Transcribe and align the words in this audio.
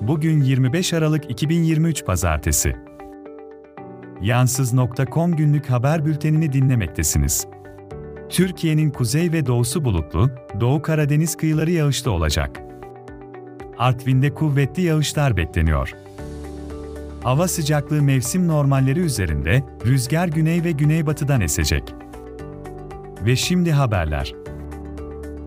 Bugün 0.00 0.40
25 0.40 0.92
Aralık 0.92 1.30
2023 1.30 2.04
Pazartesi. 2.04 2.76
Yansız.com 4.20 5.36
günlük 5.36 5.70
haber 5.70 6.04
bültenini 6.04 6.52
dinlemektesiniz. 6.52 7.46
Türkiye'nin 8.28 8.90
kuzey 8.90 9.32
ve 9.32 9.46
doğusu 9.46 9.84
bulutlu, 9.84 10.30
Doğu 10.60 10.82
Karadeniz 10.82 11.36
kıyıları 11.36 11.70
yağışlı 11.70 12.10
olacak. 12.10 12.60
Artvin'de 13.78 14.34
kuvvetli 14.34 14.82
yağışlar 14.82 15.36
bekleniyor. 15.36 15.94
Hava 17.22 17.48
sıcaklığı 17.48 18.02
mevsim 18.02 18.48
normalleri 18.48 19.00
üzerinde, 19.00 19.64
rüzgar 19.86 20.28
güney 20.28 20.64
ve 20.64 20.70
güneybatıdan 20.70 21.40
esecek. 21.40 21.94
Ve 23.24 23.36
şimdi 23.36 23.72
haberler. 23.72 24.34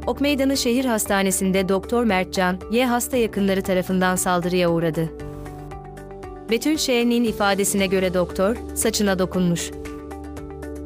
Ok 0.07 0.21
Meydanı 0.21 0.57
Şehir 0.57 0.85
Hastanesi'nde 0.85 1.70
Doktor 1.70 2.03
Mertcan, 2.03 2.57
Y 2.71 2.85
hasta 2.85 3.17
yakınları 3.17 3.61
tarafından 3.61 4.15
saldırıya 4.15 4.70
uğradı. 4.70 5.09
Betül 6.49 6.77
Şehen'in 6.77 7.23
ifadesine 7.23 7.88
göre 7.88 8.13
doktor, 8.13 8.55
saçına 8.75 9.20
dokunmuş. 9.20 9.71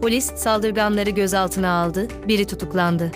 Polis, 0.01 0.25
saldırganları 0.35 1.09
gözaltına 1.09 1.69
aldı, 1.69 2.07
biri 2.27 2.45
tutuklandı. 2.45 3.11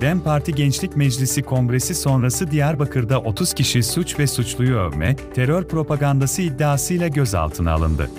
DEM 0.00 0.20
Parti 0.20 0.54
Gençlik 0.54 0.96
Meclisi 0.96 1.42
Kongresi 1.42 1.94
sonrası 1.94 2.50
Diyarbakır'da 2.50 3.20
30 3.20 3.52
kişi 3.52 3.82
suç 3.82 4.18
ve 4.18 4.26
suçluyu 4.26 4.76
övme, 4.76 5.16
terör 5.34 5.64
propagandası 5.64 6.42
iddiasıyla 6.42 7.08
gözaltına 7.08 7.72
alındı. 7.72 8.10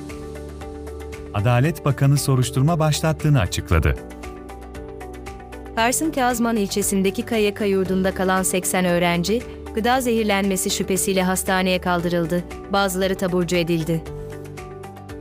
Adalet 1.33 1.85
Bakanı 1.85 2.17
soruşturma 2.17 2.79
başlattığını 2.79 3.39
açıkladı. 3.39 3.95
Kars'ın 5.79 6.11
Kazman 6.11 6.55
ilçesindeki 6.55 7.25
KYK 7.25 7.61
yurdunda 7.67 8.13
kalan 8.13 8.43
80 8.43 8.85
öğrenci, 8.85 9.41
gıda 9.75 10.01
zehirlenmesi 10.01 10.69
şüphesiyle 10.69 11.23
hastaneye 11.23 11.81
kaldırıldı, 11.81 12.43
bazıları 12.73 13.15
taburcu 13.15 13.55
edildi. 13.55 14.03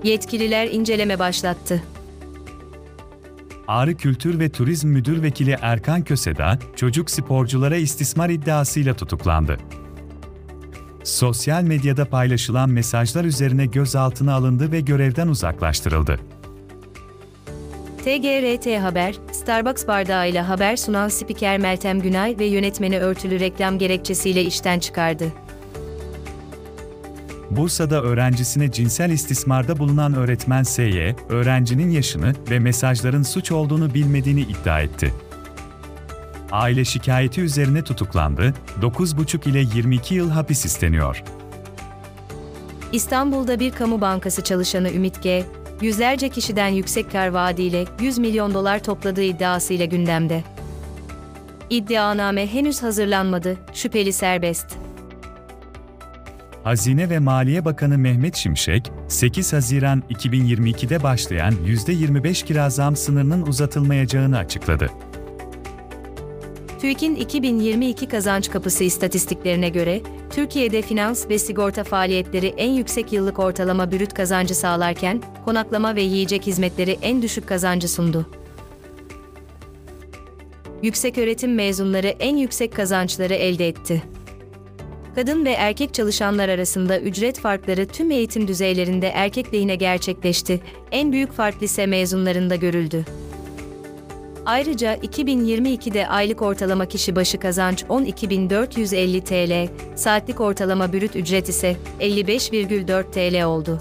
Yetkililer 0.04 0.66
inceleme 0.66 1.18
başlattı. 1.18 1.82
Ağrı 3.68 3.94
Kültür 3.94 4.40
ve 4.40 4.48
Turizm 4.48 4.88
Müdür 4.88 5.22
Vekili 5.22 5.56
Erkan 5.60 6.02
Köseda, 6.02 6.58
çocuk 6.76 7.10
sporculara 7.10 7.76
istismar 7.76 8.30
iddiasıyla 8.30 8.94
tutuklandı. 8.94 9.56
Sosyal 11.04 11.62
medyada 11.62 12.04
paylaşılan 12.04 12.70
mesajlar 12.70 13.24
üzerine 13.24 13.66
gözaltına 13.66 14.34
alındı 14.34 14.72
ve 14.72 14.80
görevden 14.80 15.28
uzaklaştırıldı. 15.28 16.20
TGRT 18.08 18.82
Haber, 18.82 19.14
Starbucks 19.32 19.86
bardağıyla 19.86 20.48
haber 20.48 20.76
sunan 20.76 21.08
spiker 21.08 21.58
Meltem 21.58 22.00
Günay 22.00 22.38
ve 22.38 22.44
yönetmeni 22.44 22.98
örtülü 22.98 23.40
reklam 23.40 23.78
gerekçesiyle 23.78 24.42
işten 24.44 24.78
çıkardı. 24.78 25.32
Bursa'da 27.50 28.02
öğrencisine 28.02 28.72
cinsel 28.72 29.10
istismarda 29.10 29.78
bulunan 29.78 30.14
öğretmen 30.14 30.62
S.Y., 30.62 31.16
öğrencinin 31.28 31.90
yaşını 31.90 32.34
ve 32.50 32.58
mesajların 32.58 33.22
suç 33.22 33.52
olduğunu 33.52 33.94
bilmediğini 33.94 34.40
iddia 34.40 34.80
etti. 34.80 35.14
Aile 36.52 36.84
şikayeti 36.84 37.40
üzerine 37.40 37.82
tutuklandı, 37.82 38.54
9,5 38.82 39.50
ile 39.50 39.76
22 39.76 40.14
yıl 40.14 40.30
hapis 40.30 40.64
isteniyor. 40.64 41.22
İstanbul'da 42.92 43.60
bir 43.60 43.70
kamu 43.70 44.00
bankası 44.00 44.44
çalışanı 44.44 44.90
Ümit 44.90 45.22
G, 45.22 45.44
yüzlerce 45.82 46.28
kişiden 46.28 46.68
yüksek 46.68 47.12
kar 47.12 47.28
vaadiyle 47.28 47.84
100 48.00 48.18
milyon 48.18 48.54
dolar 48.54 48.82
topladığı 48.82 49.22
iddiasıyla 49.22 49.84
gündemde. 49.84 50.44
İddianame 51.70 52.46
henüz 52.46 52.82
hazırlanmadı, 52.82 53.56
şüpheli 53.72 54.12
serbest. 54.12 54.66
Hazine 56.64 57.10
ve 57.10 57.18
Maliye 57.18 57.64
Bakanı 57.64 57.98
Mehmet 57.98 58.36
Şimşek, 58.36 58.92
8 59.08 59.52
Haziran 59.52 60.02
2022'de 60.10 61.02
başlayan 61.02 61.54
%25 61.66 62.44
kira 62.44 62.70
zam 62.70 62.96
sınırının 62.96 63.46
uzatılmayacağını 63.46 64.38
açıkladı. 64.38 64.90
TÜİK'in 66.80 67.14
2022 67.14 68.08
kazanç 68.08 68.50
kapısı 68.50 68.84
istatistiklerine 68.84 69.68
göre, 69.68 70.00
Türkiye'de 70.30 70.82
finans 70.82 71.28
ve 71.28 71.38
sigorta 71.38 71.84
faaliyetleri 71.84 72.46
en 72.46 72.70
yüksek 72.70 73.12
yıllık 73.12 73.38
ortalama 73.38 73.92
brüt 73.92 74.14
kazancı 74.14 74.54
sağlarken, 74.54 75.22
konaklama 75.44 75.96
ve 75.96 76.02
yiyecek 76.02 76.46
hizmetleri 76.46 76.98
en 77.02 77.22
düşük 77.22 77.46
kazancı 77.46 77.88
sundu. 77.88 78.26
Yükseköğretim 80.82 81.54
mezunları 81.54 82.08
en 82.08 82.36
yüksek 82.36 82.74
kazançları 82.74 83.34
elde 83.34 83.68
etti. 83.68 84.02
Kadın 85.14 85.44
ve 85.44 85.50
erkek 85.50 85.94
çalışanlar 85.94 86.48
arasında 86.48 87.00
ücret 87.00 87.38
farkları 87.38 87.86
tüm 87.86 88.10
eğitim 88.10 88.48
düzeylerinde 88.48 89.08
erkek 89.08 89.54
lehine 89.54 89.74
gerçekleşti. 89.74 90.60
En 90.92 91.12
büyük 91.12 91.32
fark 91.32 91.62
lise 91.62 91.86
mezunlarında 91.86 92.56
görüldü. 92.56 93.04
Ayrıca 94.48 94.94
2022'de 94.94 96.08
aylık 96.08 96.42
ortalama 96.42 96.86
kişi 96.86 97.16
başı 97.16 97.38
kazanç 97.38 97.82
12.450 97.82 99.20
TL, 99.24 99.72
saatlik 99.96 100.40
ortalama 100.40 100.92
brüt 100.92 101.16
ücret 101.16 101.48
ise 101.48 101.76
55,4 102.00 103.10
TL 103.10 103.44
oldu. 103.44 103.80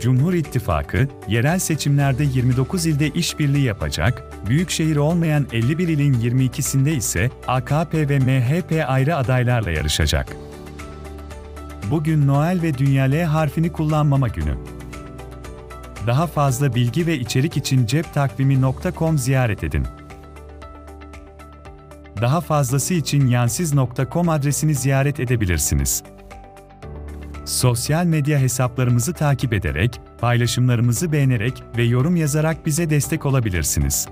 Cumhur 0.00 0.34
İttifakı, 0.34 1.08
yerel 1.28 1.58
seçimlerde 1.58 2.24
29 2.24 2.86
ilde 2.86 3.08
işbirliği 3.08 3.64
yapacak, 3.64 4.32
büyükşehir 4.48 4.96
olmayan 4.96 5.46
51 5.52 5.88
ilin 5.88 6.14
22'sinde 6.14 6.96
ise 6.96 7.30
AKP 7.46 8.08
ve 8.08 8.18
MHP 8.18 8.84
ayrı 8.86 9.16
adaylarla 9.16 9.70
yarışacak. 9.70 10.36
Bugün 11.90 12.26
Noel 12.26 12.62
ve 12.62 12.78
Dünya 12.78 13.04
L 13.04 13.24
harfini 13.24 13.72
kullanmama 13.72 14.28
günü. 14.28 14.75
Daha 16.06 16.26
fazla 16.26 16.74
bilgi 16.74 17.06
ve 17.06 17.18
içerik 17.18 17.56
için 17.56 17.86
ceptakvimi.com 17.86 19.18
ziyaret 19.18 19.64
edin. 19.64 19.86
Daha 22.20 22.40
fazlası 22.40 22.94
için 22.94 23.26
yansiz.com 23.26 24.28
adresini 24.28 24.74
ziyaret 24.74 25.20
edebilirsiniz. 25.20 26.02
Sosyal 27.44 28.06
medya 28.06 28.38
hesaplarımızı 28.38 29.12
takip 29.12 29.52
ederek, 29.52 30.00
paylaşımlarımızı 30.20 31.12
beğenerek 31.12 31.62
ve 31.76 31.82
yorum 31.82 32.16
yazarak 32.16 32.66
bize 32.66 32.90
destek 32.90 33.26
olabilirsiniz. 33.26 34.08